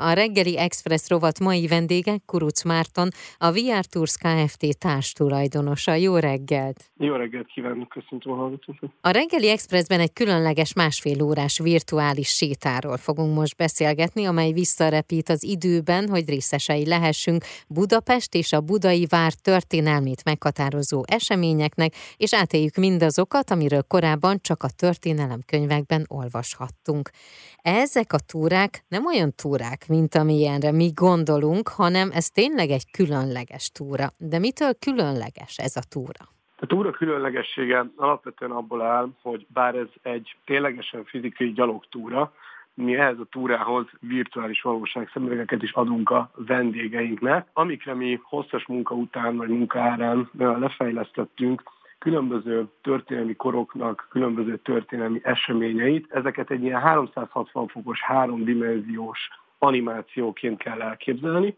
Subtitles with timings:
[0.00, 3.08] A reggeli Express rovat mai vendége Kuruc Márton,
[3.38, 4.78] a VR Tours Kft.
[4.78, 5.94] társtulajdonosa.
[5.94, 6.90] Jó reggelt!
[6.96, 8.90] Jó reggelt kívánok, köszöntöm a hallgatókat!
[9.00, 15.44] A reggeli Expressben egy különleges másfél órás virtuális sétáról fogunk most beszélgetni, amely visszarepít az
[15.44, 23.50] időben, hogy részesei lehessünk Budapest és a Budai Vár történelmét meghatározó eseményeknek, és átéljük mindazokat,
[23.50, 27.10] amiről korábban csak a történelemkönyvekben olvashattunk.
[27.62, 33.70] Ezek a túrák nem olyan túrák, mint amilyenre mi gondolunk, hanem ez tényleg egy különleges
[33.70, 34.06] túra.
[34.16, 36.24] De mitől különleges ez a túra?
[36.60, 42.32] A túra különlegessége alapvetően abból áll, hogy bár ez egy ténylegesen fizikai gyalogtúra,
[42.74, 49.36] mi ehhez a túrához virtuális valóságszemüvegeket is adunk a vendégeinknek, amikre mi hosszas munka után
[49.36, 51.62] vagy munka árán lefejlesztettünk
[51.98, 56.06] különböző történelmi koroknak különböző történelmi eseményeit.
[56.10, 59.18] Ezeket egy ilyen 360 fokos, háromdimenziós
[59.58, 61.56] animációként kell elképzelni,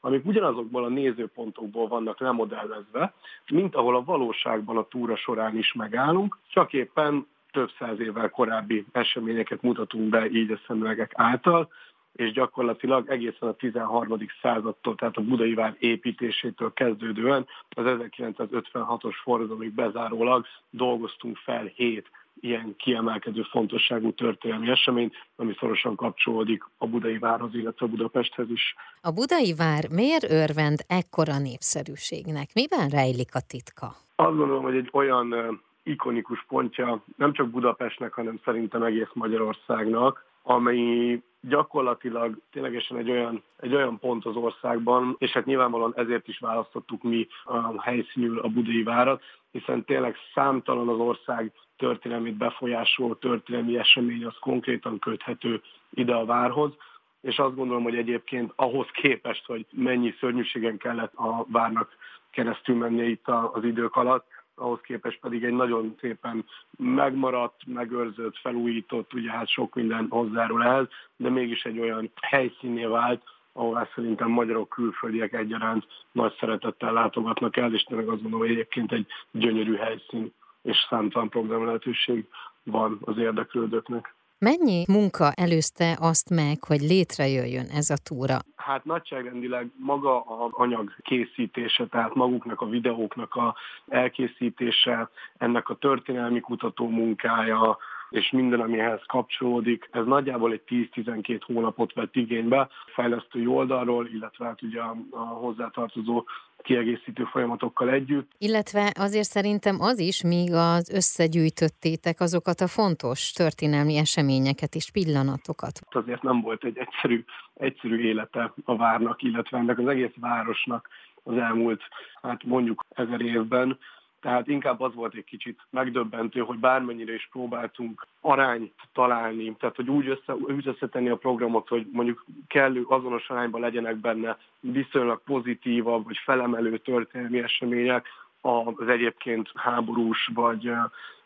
[0.00, 3.14] amik ugyanazokból a nézőpontokból vannak lemodellezve,
[3.50, 8.84] mint ahol a valóságban a túra során is megállunk, csak éppen több száz évvel korábbi
[8.92, 11.68] eseményeket mutatunk be így a szemüvegek által,
[12.12, 14.18] és gyakorlatilag egészen a 13.
[14.42, 22.10] századtól, tehát a budai vár építésétől kezdődően az 1956-os forradalomig bezárólag dolgoztunk fel hét
[22.42, 28.74] ilyen kiemelkedő fontosságú történelmi esemény, ami szorosan kapcsolódik a budai várhoz, illetve a Budapesthez is.
[29.00, 32.48] A budai vár miért örvend ekkora népszerűségnek?
[32.54, 33.86] Miben rejlik a titka?
[34.16, 35.34] Azt gondolom, hogy egy olyan
[35.82, 43.74] ikonikus pontja nem csak Budapestnek, hanem szerintem egész Magyarországnak, amely gyakorlatilag ténylegesen egy olyan, egy
[43.74, 48.82] olyan pont az országban, és hát nyilvánvalóan ezért is választottuk mi a helyszínül a budai
[48.82, 56.24] várat, hiszen tényleg számtalan az ország történelmét befolyásoló történelmi esemény az konkrétan köthető ide a
[56.24, 56.72] várhoz,
[57.20, 61.96] és azt gondolom, hogy egyébként ahhoz képest, hogy mennyi szörnyűségen kellett a várnak
[62.30, 64.26] keresztül mennie itt az idők alatt,
[64.62, 66.44] ahhoz képest pedig egy nagyon szépen
[66.78, 70.86] megmaradt, megőrzött, felújított, ugye hát sok minden hozzárul ehhez,
[71.16, 73.22] de mégis egy olyan helyszíné vált,
[73.52, 78.92] ahová szerintem magyarok, külföldiek egyaránt nagy szeretettel látogatnak el, és tényleg azt gondolom, hogy egyébként
[78.92, 80.32] egy gyönyörű helyszín
[80.62, 82.26] és számtalan program lehetőség
[82.62, 84.14] van az érdeklődőknek.
[84.50, 88.38] Mennyi munka előzte azt meg, hogy létrejöjjön ez a túra?
[88.56, 93.54] Hát nagyságrendileg maga a anyag készítése, tehát maguknak a videóknak a
[93.88, 97.78] elkészítése, ennek a történelmi kutató munkája,
[98.12, 99.88] és minden, amihez kapcsolódik.
[99.90, 106.24] Ez nagyjából egy 10-12 hónapot vett igénybe fejlesztői oldalról, illetve hát ugye a, a hozzátartozó
[106.62, 108.30] kiegészítő folyamatokkal együtt.
[108.38, 115.80] Illetve azért szerintem az is, míg az összegyűjtöttétek azokat a fontos történelmi eseményeket és pillanatokat.
[115.90, 117.24] Azért nem volt egy egyszerű,
[117.54, 120.88] egyszerű élete a várnak, illetve ennek az egész városnak
[121.22, 121.82] az elmúlt,
[122.22, 123.78] hát mondjuk ezer évben,
[124.22, 129.88] tehát inkább az volt egy kicsit megdöbbentő, hogy bármennyire is próbáltunk arányt találni, tehát hogy
[129.90, 136.04] úgy, össze, úgy összetenni a programot, hogy mondjuk kellő azonos arányban legyenek benne viszonylag pozitívabb
[136.04, 138.06] vagy felemelő történelmi események,
[138.40, 140.70] az egyébként háborús vagy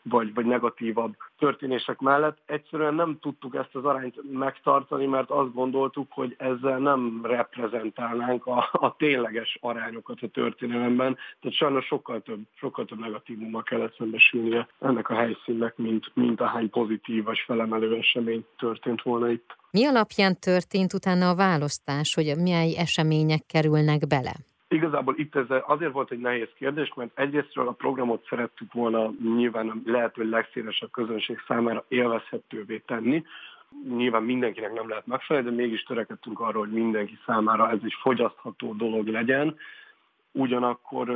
[0.09, 2.37] vagy, vagy negatívabb történések mellett.
[2.45, 8.69] Egyszerűen nem tudtuk ezt az arányt megtartani, mert azt gondoltuk, hogy ezzel nem reprezentálnánk a,
[8.71, 11.17] a tényleges arányokat a történelemben.
[11.39, 16.69] Tehát sajnos sokkal több, sokkal több negatívummal kellett szembesülnie ennek a helyszínnek, mint, mint ahány
[16.69, 19.55] pozitív vagy felemelő esemény történt volna itt.
[19.71, 24.33] Mi alapján történt utána a választás, hogy milyen események kerülnek bele?
[24.69, 29.69] Igazából itt ez azért volt egy nehéz kérdés, mert egyrésztről a programot szerettük volna nyilván
[29.69, 33.23] a lehető legszélesebb közönség számára élvezhetővé tenni.
[33.95, 38.73] Nyilván mindenkinek nem lehet megfelelni, de mégis törekedtünk arra, hogy mindenki számára ez egy fogyasztható
[38.73, 39.55] dolog legyen.
[40.37, 41.09] Ugyanakkor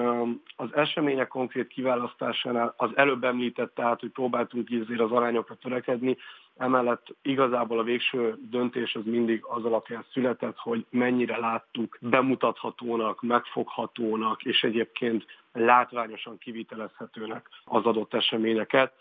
[0.56, 6.18] az események konkrét kiválasztásánál az előbb említett, tehát, hogy próbáltunk azért az arányokra törekedni,
[6.58, 14.44] emellett igazából a végső döntés az mindig az alapján született, hogy mennyire láttuk bemutathatónak, megfoghatónak,
[14.44, 18.94] és egyébként látványosan kivitelezhetőnek az adott eseményeket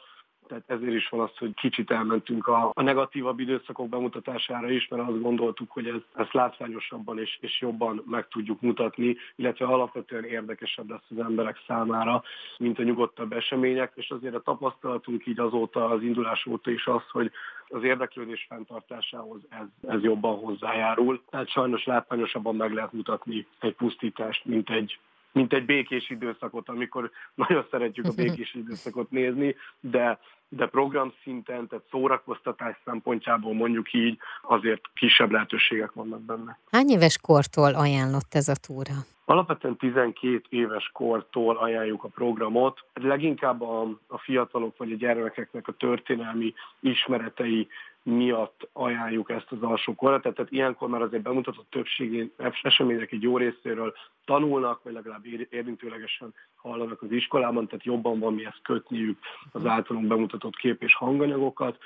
[0.51, 5.09] tehát ezért is van az, hogy kicsit elmentünk a, a negatívabb időszakok bemutatására is, mert
[5.09, 10.91] azt gondoltuk, hogy ez, ezt látványosabban és, és jobban meg tudjuk mutatni, illetve alapvetően érdekesebb
[10.91, 12.23] lesz az emberek számára,
[12.59, 17.03] mint a nyugodtabb események, és azért a tapasztalatunk így azóta, az indulás óta is az,
[17.11, 17.31] hogy
[17.69, 21.23] az érdeklődés fenntartásához ez, ez jobban hozzájárul.
[21.31, 24.99] Tehát sajnos látványosabban meg lehet mutatni egy pusztítást, mint egy
[25.33, 30.19] mint egy békés időszakot, amikor nagyon szeretjük a békés időszakot nézni, de
[30.53, 36.59] de program szinten, tehát szórakoztatás szempontjából mondjuk így azért kisebb lehetőségek vannak benne.
[36.71, 38.95] Hány éves kortól ajánlott ez a túra?
[39.25, 42.81] Alapvetően 12 éves kortól ajánljuk a programot.
[42.95, 47.69] Leginkább a, a fiatalok vagy a gyermekeknek a történelmi ismeretei
[48.03, 50.21] miatt ajánljuk ezt az alsó korra.
[50.21, 52.33] Tehát, tehát ilyenkor már azért bemutatott többségén
[52.63, 53.95] események egy jó részéről
[54.25, 59.19] tanulnak, vagy legalább érintőlegesen hallanak az iskolában, tehát jobban van mihez kötniük
[59.53, 61.79] az általunk bemutatott kép és hanganyagokat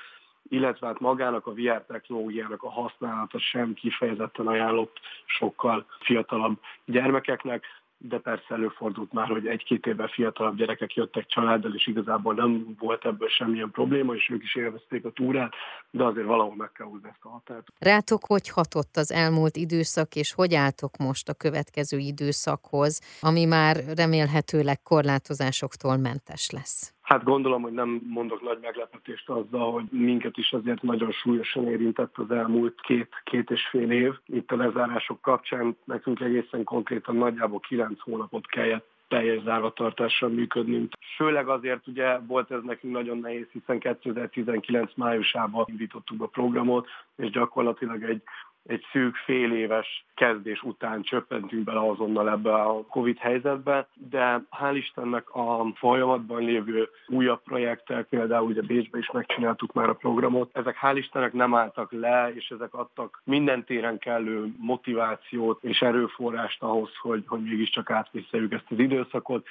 [0.49, 7.65] illetve hát magának a VR technológiának a használata sem kifejezetten ajánlott sokkal fiatalabb gyermekeknek
[7.97, 13.05] de persze előfordult már, hogy egy-két évvel fiatalabb gyerekek jöttek családdal, és igazából nem volt
[13.05, 15.53] ebből semmilyen probléma, és ők is élvezték a túrát,
[15.91, 17.67] de azért valahol meg kell húzni ezt a határt.
[17.79, 23.75] Rátok hogy hatott az elmúlt időszak, és hogy álltok most a következő időszakhoz, ami már
[23.95, 26.94] remélhetőleg korlátozásoktól mentes lesz?
[27.05, 32.17] Hát gondolom, hogy nem mondok nagy meglepetést azzal, hogy minket is azért nagyon súlyosan érintett
[32.17, 34.13] az elmúlt két, két és fél év.
[34.25, 40.93] Itt a lezárások kapcsán nekünk egészen konkrétan nagyjából kilenc hónapot kellett teljes zárvatartással működnünk.
[41.15, 47.29] Főleg azért ugye volt ez nekünk nagyon nehéz, hiszen 2019 májusában indítottuk a programot, és
[47.29, 48.21] gyakorlatilag egy
[48.67, 54.75] egy szűk fél éves kezdés után csöppentünk bele azonnal ebbe a Covid helyzetbe, de hál'
[54.75, 60.77] Istennek a folyamatban lévő újabb projektek, például ugye Bécsbe is megcsináltuk már a programot, ezek
[60.81, 66.95] hál' Istennek nem álltak le, és ezek adtak minden téren kellő motivációt és erőforrást ahhoz,
[67.01, 69.47] hogy, hogy mégiscsak átvészeljük ezt az időszakot.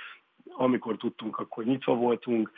[0.57, 2.51] Amikor tudtunk, akkor nyitva voltunk,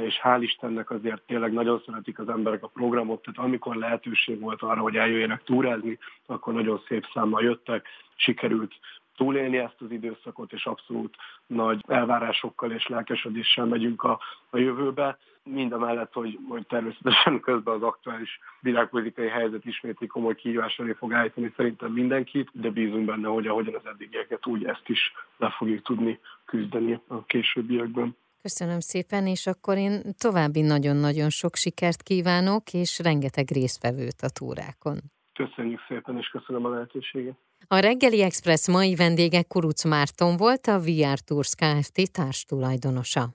[0.00, 4.62] és hál' Istennek azért tényleg nagyon szeretik az emberek a programot, tehát amikor lehetőség volt
[4.62, 7.86] arra, hogy eljöjjenek túrázni, akkor nagyon szép számmal jöttek,
[8.16, 8.74] sikerült
[9.16, 11.16] túlélni ezt az időszakot, és abszolút
[11.46, 15.18] nagy elvárásokkal és lelkesedéssel megyünk a, a jövőbe.
[15.44, 20.92] Mind a mellett, hogy, hogy természetesen közben az aktuális világpolitikai helyzet ismét komoly kihívás elé
[20.92, 25.50] fog állítani szerintem mindenkit, de bízunk benne, hogy ahogyan az eddigieket, úgy ezt is le
[25.50, 28.16] fogjuk tudni küzdeni a későbbiekben.
[28.42, 34.98] Köszönöm szépen, és akkor én további nagyon-nagyon sok sikert kívánok, és rengeteg résztvevőt a túrákon.
[35.32, 37.36] Köszönjük szépen, és köszönöm a lehetőséget.
[37.66, 42.12] A Reggeli Express mai vendége Kuruc Márton volt, a VR Tours Kft.
[42.12, 43.34] társtulajdonosa.